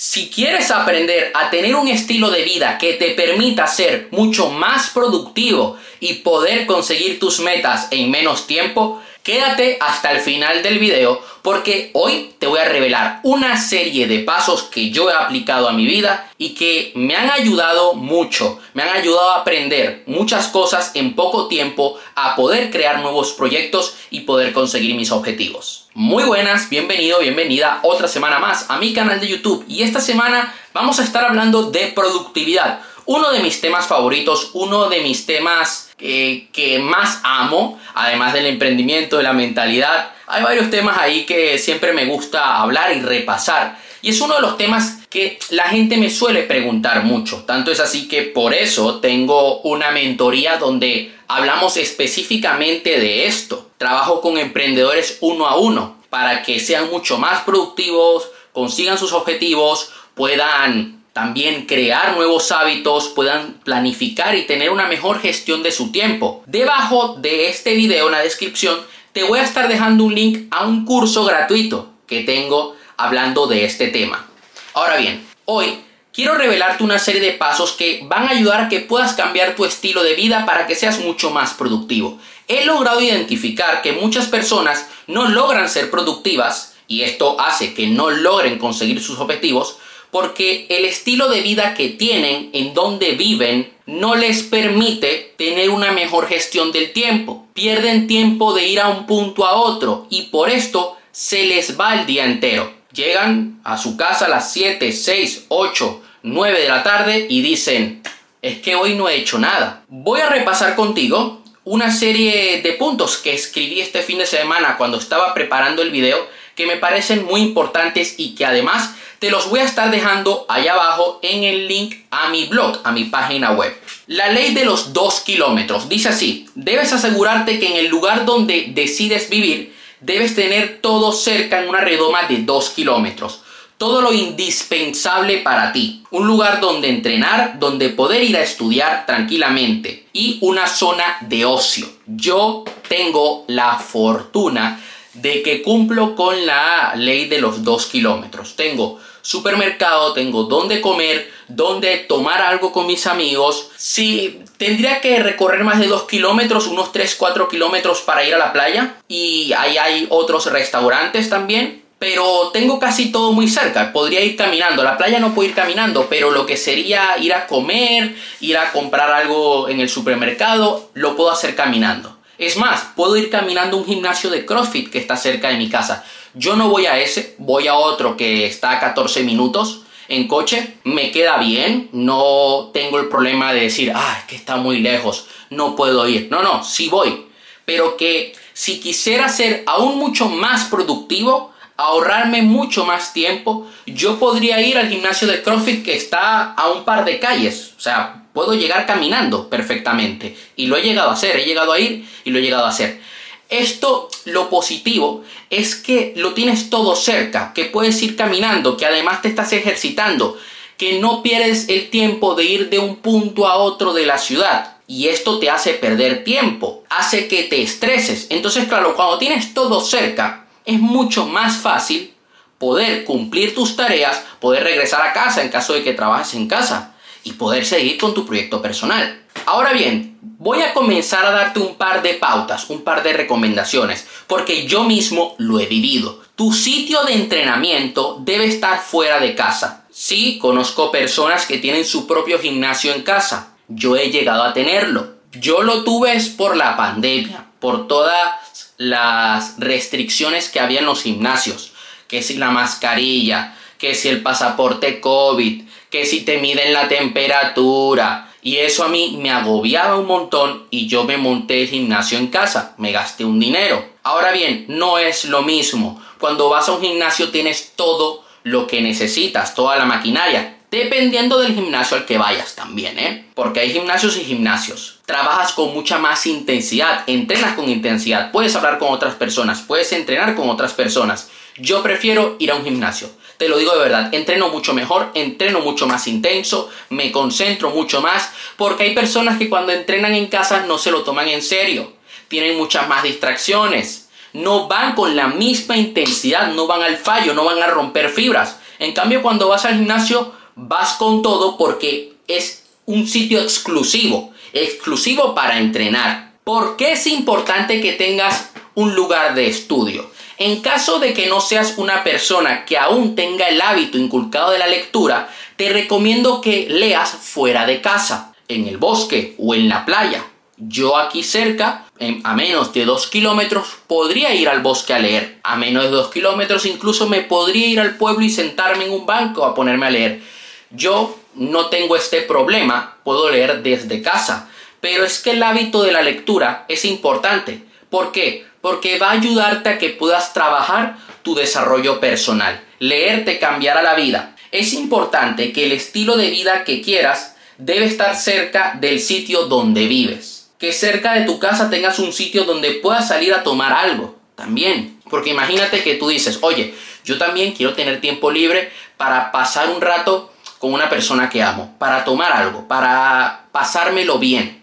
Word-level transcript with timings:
Si 0.00 0.30
quieres 0.30 0.70
aprender 0.70 1.32
a 1.34 1.50
tener 1.50 1.74
un 1.74 1.88
estilo 1.88 2.30
de 2.30 2.44
vida 2.44 2.78
que 2.78 2.92
te 2.92 3.10
permita 3.10 3.66
ser 3.66 4.06
mucho 4.12 4.48
más 4.48 4.90
productivo 4.90 5.76
y 5.98 6.14
poder 6.14 6.66
conseguir 6.66 7.18
tus 7.18 7.40
metas 7.40 7.88
en 7.90 8.08
menos 8.08 8.46
tiempo, 8.46 9.02
Quédate 9.28 9.76
hasta 9.78 10.10
el 10.12 10.20
final 10.20 10.62
del 10.62 10.78
video 10.78 11.20
porque 11.42 11.90
hoy 11.92 12.32
te 12.38 12.46
voy 12.46 12.60
a 12.60 12.64
revelar 12.64 13.20
una 13.24 13.58
serie 13.58 14.06
de 14.06 14.20
pasos 14.20 14.62
que 14.62 14.88
yo 14.88 15.10
he 15.10 15.12
aplicado 15.12 15.68
a 15.68 15.74
mi 15.74 15.84
vida 15.84 16.32
y 16.38 16.54
que 16.54 16.92
me 16.94 17.14
han 17.14 17.30
ayudado 17.30 17.92
mucho, 17.92 18.58
me 18.72 18.84
han 18.84 18.88
ayudado 18.88 19.32
a 19.32 19.40
aprender 19.40 20.02
muchas 20.06 20.48
cosas 20.48 20.92
en 20.94 21.14
poco 21.14 21.46
tiempo, 21.46 21.98
a 22.14 22.36
poder 22.36 22.70
crear 22.70 23.00
nuevos 23.00 23.32
proyectos 23.32 23.96
y 24.08 24.20
poder 24.20 24.54
conseguir 24.54 24.94
mis 24.94 25.12
objetivos. 25.12 25.88
Muy 25.92 26.24
buenas, 26.24 26.70
bienvenido, 26.70 27.18
bienvenida 27.18 27.80
otra 27.82 28.08
semana 28.08 28.38
más 28.38 28.70
a 28.70 28.78
mi 28.78 28.94
canal 28.94 29.20
de 29.20 29.28
YouTube 29.28 29.62
y 29.68 29.82
esta 29.82 30.00
semana 30.00 30.54
vamos 30.72 31.00
a 31.00 31.04
estar 31.04 31.26
hablando 31.26 31.70
de 31.70 31.88
productividad 31.88 32.80
uno 33.08 33.32
de 33.32 33.40
mis 33.40 33.62
temas 33.62 33.86
favoritos, 33.86 34.50
uno 34.52 34.90
de 34.90 35.00
mis 35.00 35.24
temas 35.24 35.90
eh, 35.98 36.48
que 36.52 36.78
más 36.78 37.20
amo, 37.22 37.80
además 37.94 38.34
del 38.34 38.44
emprendimiento, 38.44 39.16
de 39.16 39.22
la 39.22 39.32
mentalidad. 39.32 40.10
Hay 40.26 40.42
varios 40.42 40.68
temas 40.68 40.98
ahí 40.98 41.24
que 41.24 41.56
siempre 41.56 41.94
me 41.94 42.04
gusta 42.04 42.58
hablar 42.58 42.94
y 42.94 43.00
repasar. 43.00 43.78
Y 44.02 44.10
es 44.10 44.20
uno 44.20 44.34
de 44.34 44.42
los 44.42 44.58
temas 44.58 44.98
que 45.08 45.38
la 45.48 45.64
gente 45.64 45.96
me 45.96 46.10
suele 46.10 46.42
preguntar 46.42 47.02
mucho. 47.02 47.44
Tanto 47.46 47.72
es 47.72 47.80
así 47.80 48.08
que 48.08 48.24
por 48.24 48.52
eso 48.52 49.00
tengo 49.00 49.62
una 49.62 49.90
mentoría 49.90 50.58
donde 50.58 51.16
hablamos 51.28 51.78
específicamente 51.78 53.00
de 53.00 53.26
esto. 53.26 53.70
Trabajo 53.78 54.20
con 54.20 54.36
emprendedores 54.36 55.16
uno 55.22 55.46
a 55.46 55.56
uno 55.56 55.96
para 56.10 56.42
que 56.42 56.60
sean 56.60 56.90
mucho 56.90 57.16
más 57.16 57.40
productivos, 57.44 58.28
consigan 58.52 58.98
sus 58.98 59.14
objetivos, 59.14 59.92
puedan 60.14 60.97
también 61.12 61.66
crear 61.66 62.14
nuevos 62.14 62.52
hábitos, 62.52 63.08
puedan 63.08 63.54
planificar 63.64 64.36
y 64.36 64.46
tener 64.46 64.70
una 64.70 64.86
mejor 64.86 65.20
gestión 65.20 65.62
de 65.62 65.72
su 65.72 65.90
tiempo. 65.90 66.42
Debajo 66.46 67.16
de 67.18 67.48
este 67.48 67.74
video 67.74 68.06
en 68.06 68.12
la 68.12 68.20
descripción 68.20 68.78
te 69.12 69.24
voy 69.24 69.40
a 69.40 69.44
estar 69.44 69.68
dejando 69.68 70.04
un 70.04 70.14
link 70.14 70.46
a 70.50 70.66
un 70.66 70.84
curso 70.84 71.24
gratuito 71.24 71.90
que 72.06 72.20
tengo 72.20 72.76
hablando 72.96 73.46
de 73.46 73.64
este 73.64 73.88
tema. 73.88 74.26
Ahora 74.74 74.96
bien, 74.96 75.26
hoy 75.44 75.80
quiero 76.12 76.34
revelarte 76.34 76.84
una 76.84 76.98
serie 76.98 77.20
de 77.20 77.32
pasos 77.32 77.72
que 77.72 78.02
van 78.04 78.28
a 78.28 78.30
ayudar 78.30 78.60
a 78.60 78.68
que 78.68 78.80
puedas 78.80 79.14
cambiar 79.14 79.56
tu 79.56 79.64
estilo 79.64 80.02
de 80.02 80.14
vida 80.14 80.46
para 80.46 80.66
que 80.66 80.74
seas 80.74 81.00
mucho 81.00 81.30
más 81.30 81.54
productivo. 81.54 82.18
He 82.46 82.64
logrado 82.64 83.00
identificar 83.00 83.82
que 83.82 83.92
muchas 83.92 84.26
personas 84.26 84.88
no 85.06 85.28
logran 85.28 85.68
ser 85.68 85.90
productivas 85.90 86.76
y 86.86 87.02
esto 87.02 87.40
hace 87.40 87.74
que 87.74 87.86
no 87.86 88.10
logren 88.10 88.58
conseguir 88.58 89.02
sus 89.02 89.18
objetivos 89.18 89.78
porque 90.10 90.66
el 90.68 90.84
estilo 90.84 91.28
de 91.28 91.40
vida 91.40 91.74
que 91.74 91.88
tienen, 91.90 92.50
en 92.52 92.74
donde 92.74 93.12
viven, 93.12 93.72
no 93.86 94.14
les 94.14 94.42
permite 94.42 95.34
tener 95.36 95.70
una 95.70 95.92
mejor 95.92 96.28
gestión 96.28 96.72
del 96.72 96.92
tiempo. 96.92 97.46
Pierden 97.54 98.06
tiempo 98.06 98.54
de 98.54 98.66
ir 98.66 98.80
a 98.80 98.88
un 98.88 99.06
punto 99.06 99.46
a 99.46 99.54
otro 99.54 100.06
y 100.10 100.22
por 100.24 100.50
esto 100.50 100.96
se 101.10 101.44
les 101.46 101.78
va 101.78 101.94
el 101.94 102.06
día 102.06 102.24
entero. 102.24 102.72
Llegan 102.92 103.60
a 103.64 103.78
su 103.78 103.96
casa 103.96 104.26
a 104.26 104.28
las 104.28 104.52
7, 104.52 104.92
6, 104.92 105.46
8, 105.48 106.02
9 106.22 106.60
de 106.60 106.68
la 106.68 106.82
tarde 106.82 107.26
y 107.28 107.42
dicen, 107.42 108.02
es 108.42 108.58
que 108.58 108.76
hoy 108.76 108.94
no 108.94 109.08
he 109.08 109.16
hecho 109.16 109.38
nada. 109.38 109.84
Voy 109.88 110.20
a 110.20 110.28
repasar 110.28 110.74
contigo 110.74 111.42
una 111.64 111.90
serie 111.90 112.62
de 112.62 112.72
puntos 112.72 113.18
que 113.18 113.34
escribí 113.34 113.80
este 113.80 114.02
fin 114.02 114.18
de 114.18 114.26
semana 114.26 114.76
cuando 114.78 114.98
estaba 114.98 115.34
preparando 115.34 115.82
el 115.82 115.90
video 115.90 116.18
que 116.54 116.66
me 116.66 116.76
parecen 116.76 117.24
muy 117.24 117.40
importantes 117.40 118.14
y 118.18 118.34
que 118.34 118.44
además 118.44 118.94
te 119.18 119.30
los 119.30 119.50
voy 119.50 119.60
a 119.60 119.64
estar 119.64 119.90
dejando 119.90 120.46
allá 120.48 120.74
abajo 120.74 121.18
en 121.22 121.44
el 121.44 121.66
link 121.68 121.96
a 122.10 122.28
mi 122.28 122.46
blog, 122.46 122.80
a 122.84 122.92
mi 122.92 123.04
página 123.04 123.52
web. 123.52 123.76
La 124.06 124.28
ley 124.32 124.54
de 124.54 124.64
los 124.64 124.92
dos 124.92 125.20
kilómetros 125.20 125.88
dice 125.88 126.10
así, 126.10 126.46
debes 126.54 126.92
asegurarte 126.92 127.58
que 127.58 127.66
en 127.66 127.76
el 127.76 127.88
lugar 127.88 128.24
donde 128.24 128.70
decides 128.74 129.28
vivir, 129.28 129.74
debes 130.00 130.34
tener 130.34 130.80
todo 130.80 131.12
cerca 131.12 131.60
en 131.60 131.68
una 131.68 131.80
redoma 131.80 132.22
de 132.24 132.38
dos 132.38 132.70
kilómetros. 132.70 133.42
Todo 133.76 134.00
lo 134.00 134.12
indispensable 134.12 135.38
para 135.38 135.72
ti. 135.72 136.02
Un 136.10 136.26
lugar 136.26 136.60
donde 136.60 136.88
entrenar, 136.88 137.60
donde 137.60 137.90
poder 137.90 138.24
ir 138.24 138.36
a 138.36 138.42
estudiar 138.42 139.06
tranquilamente. 139.06 140.06
Y 140.12 140.38
una 140.40 140.66
zona 140.66 141.18
de 141.20 141.44
ocio. 141.44 141.86
Yo 142.06 142.64
tengo 142.88 143.44
la 143.46 143.78
fortuna 143.78 144.80
de 145.14 145.42
que 145.42 145.62
cumplo 145.62 146.16
con 146.16 146.44
la 146.44 146.94
ley 146.96 147.26
de 147.28 147.40
los 147.40 147.62
dos 147.62 147.86
kilómetros. 147.86 148.56
Tengo 148.56 148.98
supermercado, 149.28 150.14
tengo 150.14 150.44
dónde 150.44 150.80
comer, 150.80 151.30
dónde 151.48 151.98
tomar 151.98 152.40
algo 152.40 152.72
con 152.72 152.86
mis 152.86 153.06
amigos. 153.06 153.68
Si 153.76 154.42
tendría 154.56 155.02
que 155.02 155.22
recorrer 155.22 155.64
más 155.64 155.80
de 155.80 155.86
2 155.86 156.04
kilómetros, 156.04 156.66
unos 156.66 156.92
3, 156.92 157.14
4 157.14 157.46
kilómetros 157.46 158.00
para 158.00 158.24
ir 158.24 158.34
a 158.34 158.38
la 158.38 158.54
playa. 158.54 158.94
Y 159.06 159.52
ahí 159.52 159.76
hay 159.76 160.06
otros 160.08 160.46
restaurantes 160.46 161.28
también. 161.28 161.84
Pero 161.98 162.48
tengo 162.54 162.78
casi 162.78 163.12
todo 163.12 163.32
muy 163.32 163.48
cerca. 163.48 163.92
Podría 163.92 164.22
ir 164.22 164.34
caminando. 164.34 164.82
La 164.82 164.96
playa 164.96 165.20
no 165.20 165.34
puedo 165.34 165.50
ir 165.50 165.54
caminando, 165.54 166.06
pero 166.08 166.30
lo 166.30 166.46
que 166.46 166.56
sería 166.56 167.18
ir 167.18 167.34
a 167.34 167.46
comer, 167.46 168.16
ir 168.40 168.56
a 168.56 168.72
comprar 168.72 169.10
algo 169.10 169.68
en 169.68 169.80
el 169.80 169.90
supermercado, 169.90 170.88
lo 170.94 171.16
puedo 171.16 171.30
hacer 171.30 171.54
caminando. 171.54 172.16
Es 172.38 172.56
más, 172.56 172.92
puedo 172.94 173.16
ir 173.16 173.28
caminando 173.28 173.76
a 173.76 173.80
un 173.80 173.86
gimnasio 173.86 174.30
de 174.30 174.46
CrossFit 174.46 174.90
que 174.90 174.98
está 174.98 175.16
cerca 175.16 175.48
de 175.48 175.58
mi 175.58 175.68
casa. 175.68 176.04
Yo 176.34 176.56
no 176.56 176.68
voy 176.68 176.86
a 176.86 176.98
ese, 176.98 177.34
voy 177.38 177.68
a 177.68 177.74
otro 177.74 178.16
que 178.16 178.46
está 178.46 178.72
a 178.72 178.80
14 178.80 179.22
minutos 179.22 179.82
en 180.08 180.28
coche. 180.28 180.74
Me 180.84 181.10
queda 181.10 181.38
bien, 181.38 181.88
no 181.92 182.70
tengo 182.72 182.98
el 182.98 183.08
problema 183.08 183.52
de 183.52 183.62
decir, 183.62 183.92
ah, 183.94 184.16
es 184.18 184.24
que 184.24 184.36
está 184.36 184.56
muy 184.56 184.80
lejos, 184.80 185.26
no 185.50 185.76
puedo 185.76 186.06
ir. 186.08 186.28
No, 186.30 186.42
no, 186.42 186.64
sí 186.64 186.88
voy. 186.88 187.26
Pero 187.64 187.96
que 187.96 188.34
si 188.52 188.80
quisiera 188.80 189.28
ser 189.28 189.62
aún 189.66 189.98
mucho 189.98 190.28
más 190.28 190.64
productivo, 190.64 191.52
ahorrarme 191.76 192.42
mucho 192.42 192.84
más 192.84 193.12
tiempo, 193.12 193.66
yo 193.86 194.18
podría 194.18 194.60
ir 194.60 194.76
al 194.76 194.88
gimnasio 194.88 195.28
de 195.28 195.42
CrossFit 195.42 195.84
que 195.84 195.96
está 195.96 196.52
a 196.52 196.70
un 196.70 196.84
par 196.84 197.04
de 197.04 197.20
calles. 197.20 197.74
O 197.78 197.80
sea, 197.80 198.24
puedo 198.32 198.54
llegar 198.54 198.84
caminando 198.86 199.48
perfectamente. 199.48 200.36
Y 200.56 200.66
lo 200.66 200.76
he 200.76 200.82
llegado 200.82 201.10
a 201.10 201.14
hacer, 201.14 201.36
he 201.36 201.44
llegado 201.44 201.72
a 201.72 201.78
ir 201.78 202.08
y 202.24 202.30
lo 202.30 202.38
he 202.38 202.42
llegado 202.42 202.66
a 202.66 202.70
hacer. 202.70 203.00
Esto, 203.48 204.10
lo 204.26 204.50
positivo, 204.50 205.24
es 205.48 205.74
que 205.74 206.12
lo 206.16 206.34
tienes 206.34 206.68
todo 206.68 206.94
cerca, 206.96 207.52
que 207.54 207.64
puedes 207.64 208.02
ir 208.02 208.14
caminando, 208.14 208.76
que 208.76 208.84
además 208.84 209.22
te 209.22 209.28
estás 209.28 209.52
ejercitando, 209.52 210.36
que 210.76 210.98
no 210.98 211.22
pierdes 211.22 211.68
el 211.68 211.88
tiempo 211.88 212.34
de 212.34 212.44
ir 212.44 212.70
de 212.70 212.78
un 212.78 212.96
punto 212.96 213.46
a 213.46 213.56
otro 213.56 213.94
de 213.94 214.06
la 214.06 214.18
ciudad. 214.18 214.76
Y 214.86 215.08
esto 215.08 215.38
te 215.38 215.50
hace 215.50 215.74
perder 215.74 216.24
tiempo, 216.24 216.84
hace 216.90 217.26
que 217.26 217.44
te 217.44 217.62
estreses. 217.62 218.26
Entonces, 218.30 218.68
claro, 218.68 218.94
cuando 218.94 219.18
tienes 219.18 219.54
todo 219.54 219.80
cerca, 219.80 220.46
es 220.64 220.78
mucho 220.78 221.26
más 221.26 221.56
fácil 221.56 222.14
poder 222.58 223.04
cumplir 223.04 223.54
tus 223.54 223.76
tareas, 223.76 224.22
poder 224.40 224.64
regresar 224.64 225.02
a 225.02 225.12
casa 225.12 225.42
en 225.42 225.48
caso 225.48 225.72
de 225.72 225.82
que 225.82 225.94
trabajes 225.94 226.34
en 226.34 226.48
casa 226.48 226.94
y 227.28 227.32
poder 227.34 227.66
seguir 227.66 227.98
con 227.98 228.14
tu 228.14 228.24
proyecto 228.24 228.62
personal. 228.62 229.22
Ahora 229.44 229.72
bien, 229.72 230.18
voy 230.22 230.62
a 230.62 230.72
comenzar 230.72 231.26
a 231.26 231.30
darte 231.30 231.60
un 231.60 231.74
par 231.74 232.02
de 232.02 232.14
pautas, 232.14 232.70
un 232.70 232.82
par 232.82 233.02
de 233.02 233.12
recomendaciones, 233.12 234.06
porque 234.26 234.66
yo 234.66 234.84
mismo 234.84 235.34
lo 235.38 235.60
he 235.60 235.66
vivido. 235.66 236.22
Tu 236.36 236.52
sitio 236.52 237.02
de 237.04 237.14
entrenamiento 237.14 238.18
debe 238.20 238.46
estar 238.46 238.80
fuera 238.80 239.20
de 239.20 239.34
casa. 239.34 239.84
Sí, 239.90 240.38
conozco 240.40 240.90
personas 240.90 241.44
que 241.44 241.58
tienen 241.58 241.84
su 241.84 242.06
propio 242.06 242.38
gimnasio 242.38 242.94
en 242.94 243.02
casa. 243.02 243.54
Yo 243.68 243.96
he 243.96 244.10
llegado 244.10 244.42
a 244.44 244.54
tenerlo. 244.54 245.18
Yo 245.32 245.62
lo 245.62 245.84
tuve 245.84 246.14
es 246.14 246.30
por 246.30 246.56
la 246.56 246.76
pandemia, 246.76 247.44
por 247.60 247.88
todas 247.88 248.72
las 248.78 249.56
restricciones 249.58 250.48
que 250.48 250.60
había 250.60 250.80
en 250.80 250.86
los 250.86 251.02
gimnasios, 251.02 251.72
que 252.06 252.22
si 252.22 252.36
la 252.36 252.50
mascarilla, 252.50 253.54
que 253.76 253.94
si 253.94 254.08
el 254.08 254.22
pasaporte 254.22 255.00
COVID, 255.00 255.67
que 255.90 256.04
si 256.04 256.22
te 256.22 256.38
miden 256.38 256.72
la 256.72 256.88
temperatura. 256.88 258.32
Y 258.42 258.56
eso 258.58 258.84
a 258.84 258.88
mí 258.88 259.18
me 259.20 259.30
agobiaba 259.30 259.98
un 259.98 260.06
montón 260.06 260.66
y 260.70 260.86
yo 260.86 261.04
me 261.04 261.16
monté 261.16 261.62
el 261.62 261.68
gimnasio 261.68 262.18
en 262.18 262.28
casa, 262.28 262.74
me 262.78 262.92
gasté 262.92 263.24
un 263.24 263.40
dinero. 263.40 263.84
Ahora 264.04 264.32
bien, 264.32 264.64
no 264.68 264.98
es 264.98 265.24
lo 265.24 265.42
mismo. 265.42 266.00
Cuando 266.18 266.48
vas 266.48 266.68
a 266.68 266.72
un 266.72 266.80
gimnasio 266.80 267.30
tienes 267.30 267.72
todo 267.76 268.24
lo 268.44 268.66
que 268.66 268.80
necesitas, 268.80 269.54
toda 269.54 269.76
la 269.76 269.84
maquinaria. 269.84 270.56
Dependiendo 270.70 271.38
del 271.40 271.54
gimnasio 271.54 271.96
al 271.96 272.04
que 272.04 272.18
vayas 272.18 272.54
también, 272.54 272.98
¿eh? 272.98 273.24
Porque 273.34 273.60
hay 273.60 273.72
gimnasios 273.72 274.18
y 274.18 274.24
gimnasios. 274.24 275.00
Trabajas 275.06 275.52
con 275.52 275.72
mucha 275.72 275.98
más 275.98 276.26
intensidad, 276.26 277.04
entrenas 277.06 277.54
con 277.54 277.70
intensidad, 277.70 278.30
puedes 278.32 278.54
hablar 278.54 278.78
con 278.78 278.92
otras 278.92 279.14
personas, 279.14 279.62
puedes 279.62 279.92
entrenar 279.92 280.34
con 280.34 280.50
otras 280.50 280.74
personas. 280.74 281.30
Yo 281.56 281.82
prefiero 281.82 282.36
ir 282.38 282.50
a 282.50 282.56
un 282.56 282.64
gimnasio. 282.64 283.08
Te 283.38 283.48
lo 283.48 283.56
digo 283.56 283.72
de 283.72 283.78
verdad, 283.78 284.12
entreno 284.12 284.48
mucho 284.48 284.74
mejor, 284.74 285.12
entreno 285.14 285.60
mucho 285.60 285.86
más 285.86 286.08
intenso, 286.08 286.68
me 286.90 287.12
concentro 287.12 287.70
mucho 287.70 288.00
más, 288.00 288.32
porque 288.56 288.82
hay 288.82 288.94
personas 288.94 289.38
que 289.38 289.48
cuando 289.48 289.70
entrenan 289.70 290.12
en 290.14 290.26
casa 290.26 290.64
no 290.66 290.76
se 290.76 290.90
lo 290.90 291.04
toman 291.04 291.28
en 291.28 291.40
serio, 291.40 291.92
tienen 292.26 292.56
muchas 292.56 292.88
más 292.88 293.04
distracciones, 293.04 294.08
no 294.32 294.66
van 294.66 294.96
con 294.96 295.14
la 295.14 295.28
misma 295.28 295.76
intensidad, 295.76 296.52
no 296.52 296.66
van 296.66 296.82
al 296.82 296.96
fallo, 296.96 297.32
no 297.32 297.44
van 297.44 297.62
a 297.62 297.68
romper 297.68 298.10
fibras. 298.10 298.58
En 298.80 298.92
cambio, 298.92 299.22
cuando 299.22 299.48
vas 299.48 299.64
al 299.64 299.76
gimnasio, 299.76 300.32
vas 300.56 300.94
con 300.94 301.22
todo 301.22 301.56
porque 301.56 302.14
es 302.26 302.64
un 302.86 303.06
sitio 303.06 303.40
exclusivo, 303.40 304.32
exclusivo 304.52 305.34
para 305.34 305.58
entrenar. 305.58 306.32
¿Por 306.42 306.76
qué 306.76 306.92
es 306.92 307.06
importante 307.06 307.80
que 307.80 307.92
tengas 307.92 308.50
un 308.74 308.94
lugar 308.94 309.34
de 309.34 309.46
estudio? 309.46 310.10
En 310.38 310.60
caso 310.60 311.00
de 311.00 311.14
que 311.14 311.26
no 311.26 311.40
seas 311.40 311.74
una 311.78 312.04
persona 312.04 312.64
que 312.64 312.78
aún 312.78 313.16
tenga 313.16 313.48
el 313.48 313.60
hábito 313.60 313.98
inculcado 313.98 314.52
de 314.52 314.58
la 314.58 314.68
lectura, 314.68 315.28
te 315.56 315.68
recomiendo 315.70 316.40
que 316.40 316.68
leas 316.70 317.10
fuera 317.10 317.66
de 317.66 317.80
casa, 317.80 318.34
en 318.46 318.68
el 318.68 318.78
bosque 318.78 319.34
o 319.38 319.54
en 319.54 319.68
la 319.68 319.84
playa. 319.84 320.24
Yo 320.56 320.96
aquí 320.96 321.24
cerca, 321.24 321.86
a 322.22 322.34
menos 322.34 322.72
de 322.72 322.84
2 322.84 323.06
kilómetros, 323.08 323.78
podría 323.88 324.32
ir 324.34 324.48
al 324.48 324.60
bosque 324.60 324.94
a 324.94 325.00
leer. 325.00 325.38
A 325.42 325.56
menos 325.56 325.84
de 325.84 325.90
2 325.90 326.10
kilómetros 326.10 326.66
incluso 326.66 327.08
me 327.08 327.22
podría 327.22 327.66
ir 327.66 327.80
al 327.80 327.96
pueblo 327.96 328.24
y 328.24 328.30
sentarme 328.30 328.84
en 328.84 328.92
un 328.92 329.06
banco 329.06 329.44
a 329.44 329.54
ponerme 329.54 329.86
a 329.86 329.90
leer. 329.90 330.22
Yo 330.70 331.18
no 331.34 331.66
tengo 331.66 331.96
este 331.96 332.22
problema, 332.22 332.96
puedo 333.02 333.28
leer 333.28 333.62
desde 333.62 334.02
casa. 334.02 334.48
Pero 334.80 335.04
es 335.04 335.18
que 335.18 335.32
el 335.32 335.42
hábito 335.42 335.82
de 335.82 335.92
la 335.92 336.02
lectura 336.02 336.64
es 336.68 336.84
importante. 336.84 337.64
¿Por 337.90 338.12
qué? 338.12 338.46
Porque 338.60 338.98
va 338.98 339.10
a 339.10 339.12
ayudarte 339.12 339.68
a 339.68 339.78
que 339.78 339.90
puedas 339.90 340.32
trabajar 340.32 340.98
tu 341.22 341.34
desarrollo 341.34 342.00
personal. 342.00 342.60
Leer 342.78 343.24
te 343.24 343.38
cambiará 343.38 343.82
la 343.82 343.94
vida. 343.94 344.34
Es 344.50 344.72
importante 344.72 345.52
que 345.52 345.64
el 345.64 345.72
estilo 345.72 346.16
de 346.16 346.30
vida 346.30 346.64
que 346.64 346.80
quieras 346.80 347.36
debe 347.58 347.86
estar 347.86 348.16
cerca 348.16 348.76
del 348.80 349.00
sitio 349.00 349.44
donde 349.46 349.86
vives. 349.86 350.50
Que 350.58 350.72
cerca 350.72 351.14
de 351.14 351.24
tu 351.24 351.38
casa 351.38 351.70
tengas 351.70 351.98
un 351.98 352.12
sitio 352.12 352.44
donde 352.44 352.72
puedas 352.72 353.08
salir 353.08 353.34
a 353.34 353.42
tomar 353.42 353.72
algo 353.72 354.18
también. 354.34 354.98
Porque 355.10 355.30
imagínate 355.30 355.82
que 355.82 355.94
tú 355.94 356.08
dices, 356.08 356.38
oye, 356.42 356.74
yo 357.04 357.18
también 357.18 357.52
quiero 357.52 357.74
tener 357.74 358.00
tiempo 358.00 358.30
libre 358.30 358.70
para 358.96 359.32
pasar 359.32 359.70
un 359.70 359.80
rato 359.80 360.32
con 360.58 360.72
una 360.72 360.88
persona 360.88 361.30
que 361.30 361.42
amo, 361.42 361.76
para 361.78 362.04
tomar 362.04 362.32
algo, 362.32 362.66
para 362.66 363.46
pasármelo 363.52 364.18
bien. 364.18 364.62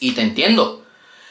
Y 0.00 0.12
te 0.12 0.22
entiendo. 0.22 0.77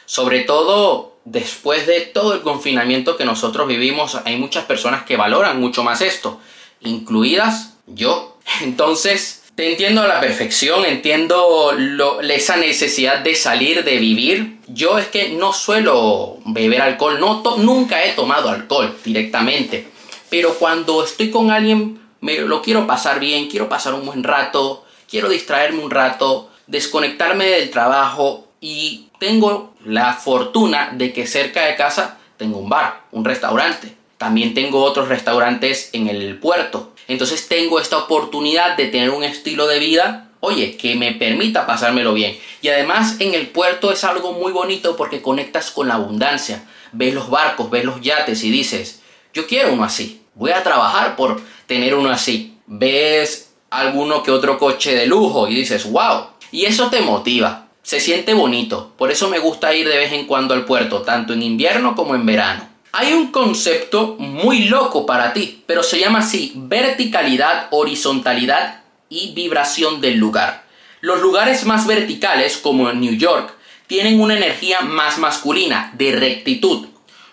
Sobre 0.08 0.40
todo 0.40 1.18
después 1.26 1.86
de 1.86 2.00
todo 2.00 2.32
el 2.32 2.40
confinamiento 2.40 3.18
que 3.18 3.26
nosotros 3.26 3.68
vivimos, 3.68 4.16
hay 4.24 4.36
muchas 4.36 4.64
personas 4.64 5.02
que 5.02 5.18
valoran 5.18 5.60
mucho 5.60 5.84
más 5.84 6.00
esto 6.00 6.40
incluidas 6.80 7.74
yo. 7.86 8.38
Entonces, 8.62 9.42
te 9.54 9.70
entiendo 9.70 10.00
a 10.00 10.08
la 10.08 10.18
perfección, 10.18 10.86
entiendo 10.86 11.76
esa 12.22 12.56
necesidad 12.56 13.18
de 13.18 13.34
salir, 13.34 13.84
de 13.84 13.98
vivir. 13.98 14.58
Yo 14.68 14.98
es 14.98 15.08
que 15.08 15.28
no 15.28 15.52
suelo 15.52 16.38
beber 16.46 16.80
alcohol, 16.80 17.20
no 17.20 17.42
nunca 17.58 18.02
he 18.02 18.12
tomado 18.12 18.48
alcohol 18.48 18.96
directamente, 19.04 19.88
pero 20.30 20.54
cuando 20.54 21.04
estoy 21.04 21.30
con 21.30 21.50
alguien 21.50 22.00
me 22.22 22.38
lo 22.38 22.62
quiero 22.62 22.86
pasar 22.86 23.20
bien, 23.20 23.50
quiero 23.50 23.68
pasar 23.68 23.92
un 23.92 24.06
buen 24.06 24.24
rato, 24.24 24.86
quiero 25.06 25.28
distraerme 25.28 25.82
un 25.82 25.90
rato, 25.90 26.48
desconectarme 26.66 27.46
del 27.46 27.70
trabajo 27.70 28.47
y 28.60 29.08
tengo 29.18 29.74
la 29.84 30.14
fortuna 30.14 30.90
de 30.92 31.12
que 31.12 31.26
cerca 31.26 31.66
de 31.66 31.76
casa 31.76 32.18
tengo 32.36 32.58
un 32.58 32.68
bar, 32.68 33.02
un 33.12 33.24
restaurante. 33.24 33.94
También 34.16 34.54
tengo 34.54 34.82
otros 34.82 35.08
restaurantes 35.08 35.90
en 35.92 36.08
el 36.08 36.38
puerto. 36.38 36.92
Entonces 37.06 37.48
tengo 37.48 37.80
esta 37.80 37.98
oportunidad 37.98 38.76
de 38.76 38.86
tener 38.86 39.10
un 39.10 39.24
estilo 39.24 39.66
de 39.66 39.78
vida, 39.78 40.30
oye, 40.40 40.76
que 40.76 40.96
me 40.96 41.12
permita 41.12 41.66
pasármelo 41.66 42.12
bien. 42.14 42.38
Y 42.60 42.68
además 42.68 43.16
en 43.20 43.34
el 43.34 43.48
puerto 43.48 43.92
es 43.92 44.04
algo 44.04 44.32
muy 44.32 44.52
bonito 44.52 44.96
porque 44.96 45.22
conectas 45.22 45.70
con 45.70 45.88
la 45.88 45.94
abundancia. 45.94 46.64
Ves 46.92 47.14
los 47.14 47.30
barcos, 47.30 47.70
ves 47.70 47.84
los 47.84 48.00
yates 48.00 48.42
y 48.44 48.50
dices, 48.50 49.02
yo 49.32 49.46
quiero 49.46 49.72
uno 49.72 49.84
así. 49.84 50.22
Voy 50.34 50.50
a 50.50 50.62
trabajar 50.62 51.16
por 51.16 51.40
tener 51.66 51.94
uno 51.94 52.10
así. 52.10 52.58
Ves 52.66 53.52
alguno 53.70 54.22
que 54.22 54.30
otro 54.30 54.58
coche 54.58 54.94
de 54.94 55.06
lujo 55.06 55.48
y 55.48 55.54
dices, 55.54 55.90
wow. 55.90 56.26
Y 56.50 56.64
eso 56.64 56.90
te 56.90 57.00
motiva. 57.00 57.67
Se 57.88 58.00
siente 58.00 58.34
bonito. 58.34 58.92
Por 58.98 59.10
eso 59.10 59.30
me 59.30 59.38
gusta 59.38 59.74
ir 59.74 59.88
de 59.88 59.96
vez 59.96 60.12
en 60.12 60.26
cuando 60.26 60.52
al 60.52 60.66
puerto, 60.66 61.00
tanto 61.00 61.32
en 61.32 61.42
invierno 61.42 61.96
como 61.96 62.14
en 62.14 62.26
verano. 62.26 62.68
Hay 62.92 63.14
un 63.14 63.28
concepto 63.28 64.16
muy 64.18 64.64
loco 64.64 65.06
para 65.06 65.32
ti, 65.32 65.64
pero 65.64 65.82
se 65.82 65.98
llama 65.98 66.18
así 66.18 66.52
verticalidad, 66.54 67.68
horizontalidad 67.70 68.82
y 69.08 69.32
vibración 69.32 70.02
del 70.02 70.18
lugar. 70.18 70.64
Los 71.00 71.22
lugares 71.22 71.64
más 71.64 71.86
verticales, 71.86 72.58
como 72.58 72.90
en 72.90 73.00
New 73.00 73.14
York, 73.14 73.54
tienen 73.86 74.20
una 74.20 74.36
energía 74.36 74.82
más 74.82 75.16
masculina, 75.16 75.90
de 75.96 76.12
rectitud. 76.12 76.88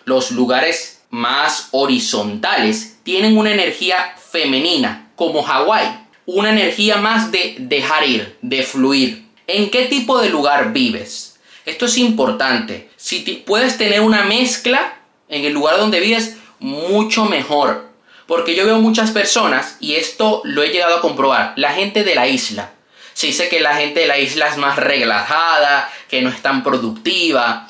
Los 0.06 0.30
lugares 0.30 1.02
más 1.10 1.68
horizontales 1.72 2.96
tienen 3.02 3.36
una 3.36 3.52
energía 3.52 4.14
femenina, 4.32 5.10
como 5.16 5.42
Hawái, 5.42 6.06
una 6.24 6.48
energía 6.48 6.96
más 6.96 7.30
de 7.30 7.56
dejar 7.58 8.08
ir, 8.08 8.38
de 8.40 8.62
fluir. 8.62 9.25
¿En 9.46 9.70
qué 9.70 9.86
tipo 9.86 10.20
de 10.20 10.28
lugar 10.28 10.72
vives? 10.72 11.38
Esto 11.64 11.86
es 11.86 11.98
importante. 11.98 12.90
Si 12.96 13.20
puedes 13.46 13.78
tener 13.78 14.00
una 14.00 14.24
mezcla 14.24 14.98
en 15.28 15.44
el 15.44 15.52
lugar 15.52 15.78
donde 15.78 16.00
vives, 16.00 16.36
mucho 16.58 17.26
mejor. 17.26 17.88
Porque 18.26 18.56
yo 18.56 18.66
veo 18.66 18.78
muchas 18.78 19.12
personas, 19.12 19.76
y 19.78 19.94
esto 19.94 20.42
lo 20.44 20.64
he 20.64 20.70
llegado 20.70 20.96
a 20.96 21.00
comprobar, 21.00 21.52
la 21.56 21.72
gente 21.72 22.02
de 22.02 22.16
la 22.16 22.26
isla. 22.26 22.72
Se 23.12 23.28
dice 23.28 23.48
que 23.48 23.60
la 23.60 23.76
gente 23.76 24.00
de 24.00 24.06
la 24.06 24.18
isla 24.18 24.48
es 24.48 24.56
más 24.56 24.76
relajada, 24.76 25.90
que 26.08 26.22
no 26.22 26.28
es 26.28 26.42
tan 26.42 26.64
productiva. 26.64 27.68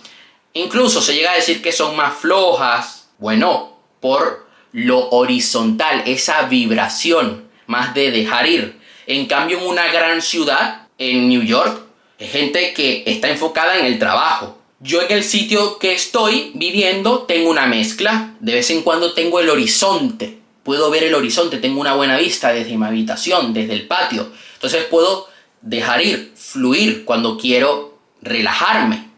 Incluso 0.55 1.03
se 1.03 1.15
llega 1.15 1.33
a 1.33 1.37
decir 1.37 1.61
que 1.61 1.73
son 1.73 1.95
más 1.95 2.15
flojas. 2.17 3.11
Bueno, 3.19 3.79
por 4.01 4.49
lo 4.73 5.11
horizontal, 5.11 6.03
esa 6.07 6.43
vibración 6.43 7.49
más 7.67 7.95
de 7.95 8.11
dejar 8.11 8.47
ir. 8.47 8.81
En 9.07 9.27
cambio, 9.27 9.59
en 9.59 9.67
una 9.67 9.87
gran 9.89 10.21
ciudad, 10.23 10.86
en 10.99 11.29
New 11.29 11.43
York, 11.43 11.81
hay 12.19 12.29
gente 12.29 12.73
que 12.75 13.03
está 13.07 13.29
enfocada 13.29 13.79
en 13.79 13.87
el 13.87 13.99
trabajo, 13.99 14.59
yo 14.81 15.01
en 15.01 15.11
el 15.11 15.25
sitio 15.25 15.79
que 15.79 15.95
estoy 15.95 16.53
viviendo 16.55 17.21
tengo 17.21 17.49
una 17.49 17.67
mezcla. 17.67 18.35
De 18.41 18.55
vez 18.55 18.71
en 18.71 18.83
cuando 18.83 19.15
tengo 19.15 19.41
el 19.41 19.49
horizonte. 19.49 20.39
Puedo 20.63 20.91
ver 20.91 21.05
el 21.05 21.15
horizonte, 21.15 21.59
tengo 21.59 21.81
una 21.81 21.95
buena 21.95 22.19
vista 22.19 22.53
desde 22.53 22.77
mi 22.77 22.85
habitación, 22.85 23.55
desde 23.55 23.73
el 23.73 23.87
patio. 23.87 24.31
Entonces 24.55 24.85
puedo 24.85 25.29
dejar 25.63 26.05
ir, 26.05 26.33
fluir 26.37 27.05
cuando 27.05 27.39
quiero 27.39 27.99
relajarme. 28.21 29.09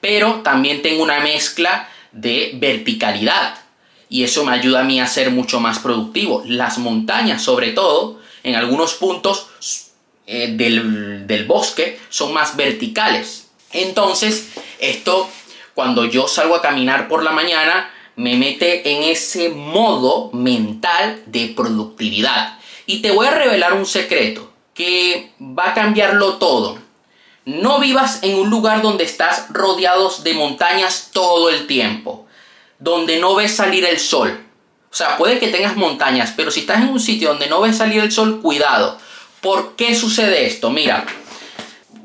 Pero 0.00 0.40
también 0.42 0.80
tengo 0.80 1.02
una 1.02 1.20
mezcla 1.20 1.88
de 2.12 2.52
verticalidad. 2.54 3.58
Y 4.08 4.22
eso 4.22 4.44
me 4.44 4.52
ayuda 4.52 4.80
a 4.80 4.84
mí 4.84 5.00
a 5.00 5.06
ser 5.06 5.30
mucho 5.30 5.60
más 5.60 5.80
productivo. 5.80 6.42
Las 6.46 6.78
montañas, 6.78 7.42
sobre 7.42 7.72
todo, 7.72 8.20
en 8.44 8.54
algunos 8.54 8.94
puntos 8.94 9.48
eh, 10.26 10.52
del, 10.52 11.26
del 11.26 11.44
bosque, 11.46 11.98
son 12.08 12.32
más 12.32 12.56
verticales 12.56 13.46
entonces, 13.76 14.52
esto, 14.78 15.28
cuando 15.74 16.04
yo 16.04 16.28
salgo 16.28 16.56
a 16.56 16.62
caminar 16.62 17.08
por 17.08 17.22
la 17.22 17.32
mañana, 17.32 17.90
me 18.16 18.36
mete 18.36 18.90
en 18.90 19.02
ese 19.02 19.50
modo 19.50 20.30
mental 20.32 21.22
de 21.26 21.48
productividad. 21.48 22.58
Y 22.86 23.02
te 23.02 23.10
voy 23.10 23.26
a 23.26 23.32
revelar 23.32 23.74
un 23.74 23.84
secreto 23.86 24.50
que 24.72 25.32
va 25.40 25.70
a 25.70 25.74
cambiarlo 25.74 26.34
todo. 26.36 26.78
No 27.44 27.78
vivas 27.78 28.22
en 28.22 28.36
un 28.36 28.50
lugar 28.50 28.82
donde 28.82 29.04
estás 29.04 29.46
rodeados 29.50 30.24
de 30.24 30.34
montañas 30.34 31.10
todo 31.12 31.50
el 31.50 31.66
tiempo, 31.66 32.26
donde 32.78 33.18
no 33.18 33.34
ves 33.34 33.54
salir 33.54 33.84
el 33.84 33.98
sol. 33.98 34.42
O 34.90 34.94
sea, 34.94 35.16
puede 35.18 35.38
que 35.38 35.48
tengas 35.48 35.76
montañas, 35.76 36.32
pero 36.34 36.50
si 36.50 36.60
estás 36.60 36.80
en 36.80 36.88
un 36.88 37.00
sitio 37.00 37.28
donde 37.28 37.48
no 37.48 37.60
ves 37.60 37.76
salir 37.76 38.00
el 38.00 38.10
sol, 38.10 38.40
cuidado. 38.40 38.98
¿Por 39.46 39.76
qué 39.76 39.94
sucede 39.94 40.44
esto? 40.44 40.70
Mira, 40.70 41.06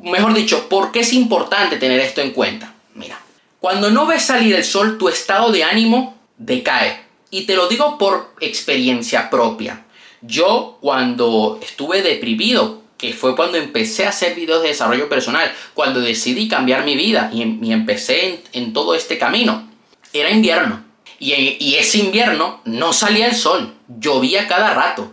mejor 0.03 0.35
dicho, 0.35 0.69
¿por 0.69 0.91
qué 0.91 0.99
es 0.99 1.11
importante 1.11 1.77
tener 1.77 1.99
esto 1.99 2.21
en 2.21 2.33
cuenta? 2.33 2.75
Mira, 2.93 3.19
cuando 3.59 3.89
no 3.89 4.05
ves 4.05 4.21
salir 4.21 4.53
el 4.53 4.63
sol, 4.63 4.99
tu 4.99 5.09
estado 5.09 5.51
de 5.51 5.63
ánimo 5.63 6.21
decae. 6.37 7.03
Y 7.31 7.47
te 7.47 7.55
lo 7.55 7.67
digo 7.67 7.97
por 7.97 8.35
experiencia 8.41 9.31
propia. 9.31 9.85
Yo 10.21 10.77
cuando 10.81 11.59
estuve 11.63 12.03
deprimido, 12.03 12.83
que 12.95 13.11
fue 13.11 13.35
cuando 13.35 13.57
empecé 13.57 14.05
a 14.05 14.09
hacer 14.09 14.35
videos 14.35 14.61
de 14.61 14.67
desarrollo 14.67 15.09
personal, 15.09 15.51
cuando 15.73 15.99
decidí 15.99 16.47
cambiar 16.47 16.85
mi 16.85 16.95
vida 16.95 17.31
y, 17.33 17.41
empecé 17.71 18.43
en, 18.53 18.71
todo 18.71 18.93
este 18.93 19.17
camino, 19.17 19.67
era 20.13 20.29
invierno. 20.29 20.83
Y, 21.17 21.33
y 21.59 21.77
ese 21.77 21.97
invierno 21.97 22.61
no 22.65 22.93
salía 22.93 23.25
el 23.25 23.35
sol, 23.35 23.73
llovía 23.87 24.47
cada 24.47 24.75
rato. 24.75 25.11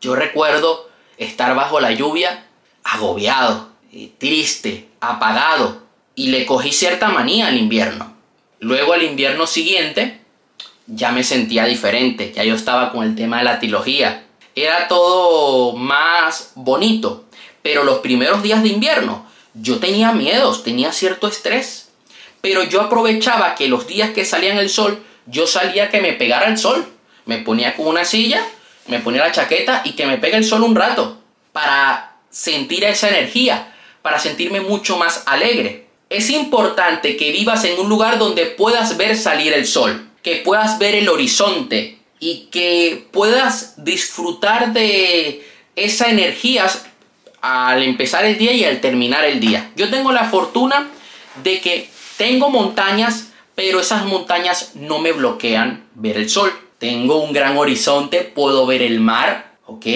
Yo 0.00 0.14
recuerdo 0.14 0.85
estar 1.18 1.54
bajo 1.54 1.80
la 1.80 1.92
lluvia 1.92 2.46
agobiado, 2.84 3.68
triste, 4.18 4.88
apagado, 5.00 5.82
y 6.14 6.28
le 6.28 6.46
cogí 6.46 6.72
cierta 6.72 7.08
manía 7.08 7.48
al 7.48 7.56
invierno. 7.58 8.14
Luego 8.60 8.92
al 8.92 9.02
invierno 9.02 9.46
siguiente 9.46 10.20
ya 10.86 11.12
me 11.12 11.24
sentía 11.24 11.64
diferente, 11.64 12.32
ya 12.34 12.44
yo 12.44 12.54
estaba 12.54 12.92
con 12.92 13.04
el 13.04 13.14
tema 13.14 13.38
de 13.38 13.44
la 13.44 13.58
trilogía. 13.58 14.26
Era 14.54 14.88
todo 14.88 15.76
más 15.76 16.52
bonito, 16.54 17.24
pero 17.62 17.84
los 17.84 17.98
primeros 17.98 18.42
días 18.42 18.62
de 18.62 18.68
invierno 18.68 19.26
yo 19.54 19.78
tenía 19.78 20.12
miedos, 20.12 20.62
tenía 20.62 20.92
cierto 20.92 21.28
estrés, 21.28 21.90
pero 22.40 22.62
yo 22.62 22.80
aprovechaba 22.80 23.54
que 23.54 23.68
los 23.68 23.86
días 23.86 24.10
que 24.10 24.24
salía 24.24 24.58
el 24.60 24.70
sol, 24.70 25.02
yo 25.26 25.46
salía 25.46 25.90
que 25.90 26.00
me 26.00 26.12
pegara 26.12 26.46
el 26.46 26.58
sol. 26.58 26.86
Me 27.24 27.38
ponía 27.38 27.74
con 27.74 27.88
una 27.88 28.04
silla 28.04 28.46
me 28.88 29.00
ponía 29.00 29.22
la 29.22 29.32
chaqueta 29.32 29.82
y 29.84 29.92
que 29.92 30.06
me 30.06 30.18
pegue 30.18 30.36
el 30.36 30.44
sol 30.44 30.62
un 30.62 30.76
rato 30.76 31.18
para 31.52 32.16
sentir 32.30 32.84
esa 32.84 33.08
energía, 33.08 33.74
para 34.02 34.18
sentirme 34.18 34.60
mucho 34.60 34.96
más 34.98 35.22
alegre. 35.26 35.86
Es 36.08 36.30
importante 36.30 37.16
que 37.16 37.32
vivas 37.32 37.64
en 37.64 37.80
un 37.80 37.88
lugar 37.88 38.18
donde 38.18 38.46
puedas 38.46 38.96
ver 38.96 39.16
salir 39.16 39.52
el 39.52 39.66
sol, 39.66 40.08
que 40.22 40.36
puedas 40.36 40.78
ver 40.78 40.94
el 40.94 41.08
horizonte 41.08 41.98
y 42.20 42.48
que 42.50 43.06
puedas 43.10 43.82
disfrutar 43.84 44.72
de 44.72 45.46
esa 45.74 46.08
energía 46.08 46.66
al 47.40 47.82
empezar 47.82 48.24
el 48.24 48.38
día 48.38 48.52
y 48.52 48.64
al 48.64 48.80
terminar 48.80 49.24
el 49.24 49.40
día. 49.40 49.70
Yo 49.76 49.90
tengo 49.90 50.12
la 50.12 50.24
fortuna 50.24 50.88
de 51.42 51.60
que 51.60 51.90
tengo 52.16 52.50
montañas, 52.50 53.32
pero 53.54 53.80
esas 53.80 54.04
montañas 54.04 54.72
no 54.74 54.98
me 54.98 55.12
bloquean 55.12 55.84
ver 55.94 56.16
el 56.16 56.30
sol. 56.30 56.52
Tengo 56.86 57.16
un 57.16 57.32
gran 57.32 57.56
horizonte, 57.56 58.20
puedo 58.20 58.64
ver 58.64 58.80
el 58.80 59.00
mar, 59.00 59.56
¿ok? 59.66 59.86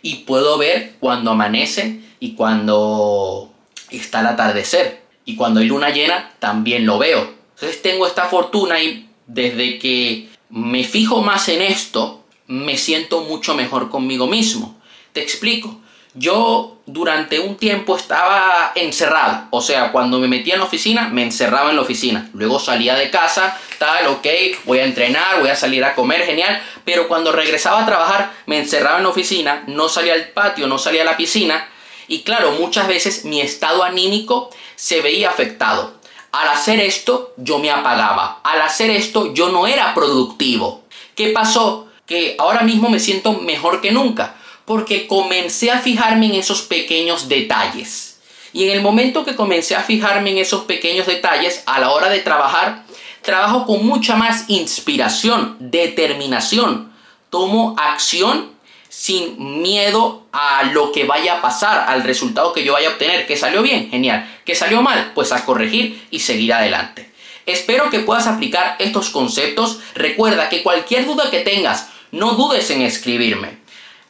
Y 0.00 0.14
puedo 0.26 0.56
ver 0.56 0.94
cuando 0.98 1.32
amanece 1.32 2.00
y 2.18 2.32
cuando 2.32 3.52
está 3.90 4.20
el 4.20 4.28
atardecer. 4.28 5.02
Y 5.26 5.36
cuando 5.36 5.60
hay 5.60 5.66
luna 5.66 5.90
llena, 5.90 6.32
también 6.38 6.86
lo 6.86 6.96
veo. 6.96 7.34
Entonces 7.54 7.82
tengo 7.82 8.06
esta 8.06 8.24
fortuna 8.24 8.82
y 8.82 9.06
desde 9.26 9.78
que 9.78 10.30
me 10.48 10.84
fijo 10.84 11.20
más 11.20 11.50
en 11.50 11.60
esto, 11.60 12.24
me 12.46 12.78
siento 12.78 13.20
mucho 13.24 13.54
mejor 13.54 13.90
conmigo 13.90 14.26
mismo. 14.26 14.80
Te 15.12 15.20
explico. 15.20 15.78
Yo 16.14 16.73
durante 16.86 17.40
un 17.40 17.56
tiempo 17.56 17.96
estaba 17.96 18.72
encerrado, 18.74 19.46
o 19.50 19.62
sea, 19.62 19.90
cuando 19.90 20.18
me 20.18 20.28
metía 20.28 20.54
en 20.54 20.60
la 20.60 20.66
oficina, 20.66 21.08
me 21.08 21.22
encerraba 21.22 21.70
en 21.70 21.76
la 21.76 21.82
oficina. 21.82 22.28
Luego 22.34 22.58
salía 22.58 22.94
de 22.94 23.10
casa, 23.10 23.58
tal, 23.78 24.08
ok, 24.08 24.26
voy 24.64 24.80
a 24.80 24.84
entrenar, 24.84 25.40
voy 25.40 25.48
a 25.48 25.56
salir 25.56 25.82
a 25.84 25.94
comer, 25.94 26.26
genial. 26.26 26.62
Pero 26.84 27.08
cuando 27.08 27.32
regresaba 27.32 27.82
a 27.82 27.86
trabajar, 27.86 28.32
me 28.46 28.58
encerraba 28.58 28.98
en 28.98 29.04
la 29.04 29.08
oficina, 29.08 29.64
no 29.66 29.88
salía 29.88 30.12
al 30.12 30.28
patio, 30.28 30.66
no 30.66 30.78
salía 30.78 31.02
a 31.02 31.06
la 31.06 31.16
piscina. 31.16 31.68
Y 32.06 32.22
claro, 32.22 32.52
muchas 32.52 32.86
veces 32.86 33.24
mi 33.24 33.40
estado 33.40 33.82
anímico 33.82 34.50
se 34.76 35.00
veía 35.00 35.30
afectado. 35.30 35.94
Al 36.32 36.48
hacer 36.48 36.80
esto, 36.80 37.32
yo 37.38 37.58
me 37.60 37.70
apagaba. 37.70 38.40
Al 38.42 38.60
hacer 38.60 38.90
esto, 38.90 39.32
yo 39.32 39.48
no 39.48 39.66
era 39.66 39.94
productivo. 39.94 40.82
¿Qué 41.14 41.28
pasó? 41.28 41.88
Que 42.04 42.36
ahora 42.38 42.62
mismo 42.62 42.90
me 42.90 43.00
siento 43.00 43.32
mejor 43.32 43.80
que 43.80 43.92
nunca 43.92 44.34
porque 44.64 45.06
comencé 45.06 45.70
a 45.70 45.78
fijarme 45.78 46.26
en 46.26 46.34
esos 46.34 46.62
pequeños 46.62 47.28
detalles. 47.28 48.20
Y 48.52 48.64
en 48.64 48.70
el 48.70 48.82
momento 48.82 49.24
que 49.24 49.34
comencé 49.34 49.74
a 49.74 49.82
fijarme 49.82 50.30
en 50.30 50.38
esos 50.38 50.64
pequeños 50.64 51.06
detalles, 51.06 51.62
a 51.66 51.80
la 51.80 51.90
hora 51.90 52.08
de 52.08 52.20
trabajar, 52.20 52.84
trabajo 53.20 53.66
con 53.66 53.84
mucha 53.84 54.14
más 54.14 54.44
inspiración, 54.48 55.56
determinación. 55.58 56.92
Tomo 57.30 57.74
acción 57.76 58.52
sin 58.88 59.60
miedo 59.60 60.22
a 60.30 60.62
lo 60.72 60.92
que 60.92 61.04
vaya 61.04 61.34
a 61.34 61.42
pasar, 61.42 61.86
al 61.88 62.04
resultado 62.04 62.52
que 62.52 62.62
yo 62.62 62.74
vaya 62.74 62.90
a 62.90 62.92
obtener. 62.92 63.26
Que 63.26 63.36
salió 63.36 63.60
bien, 63.60 63.90
genial. 63.90 64.32
Que 64.44 64.54
salió 64.54 64.82
mal, 64.82 65.10
pues 65.16 65.32
a 65.32 65.44
corregir 65.44 66.06
y 66.12 66.20
seguir 66.20 66.52
adelante. 66.52 67.10
Espero 67.46 67.90
que 67.90 67.98
puedas 67.98 68.28
aplicar 68.28 68.76
estos 68.78 69.10
conceptos. 69.10 69.80
Recuerda 69.96 70.48
que 70.48 70.62
cualquier 70.62 71.06
duda 71.06 71.30
que 71.32 71.40
tengas, 71.40 71.88
no 72.12 72.34
dudes 72.34 72.70
en 72.70 72.82
escribirme. 72.82 73.63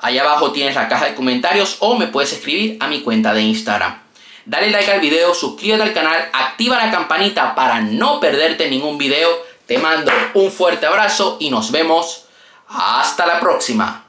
Allá 0.05 0.21
abajo 0.21 0.53
tienes 0.53 0.75
la 0.75 0.87
caja 0.87 1.07
de 1.07 1.15
comentarios 1.15 1.79
o 1.81 1.97
me 1.97 2.09
puedes 2.09 2.31
escribir 2.35 2.77
a 2.79 2.89
mi 2.89 3.01
cuenta 3.01 3.33
de 3.33 3.41
Instagram. 3.41 4.03
Dale 4.45 4.69
like 4.69 4.93
al 4.93 5.01
video, 5.01 5.33
suscríbete 5.33 5.83
al 5.83 5.95
canal, 5.95 6.29
activa 6.31 6.77
la 6.77 6.91
campanita 6.91 7.55
para 7.55 7.81
no 7.81 8.21
perderte 8.21 8.69
ningún 8.69 8.99
video. 8.99 9.31
Te 9.65 9.79
mando 9.79 10.13
un 10.35 10.53
fuerte 10.53 10.85
abrazo 10.85 11.39
y 11.41 11.49
nos 11.49 11.71
vemos 11.71 12.27
hasta 12.69 13.25
la 13.25 13.41
próxima. 13.41 14.03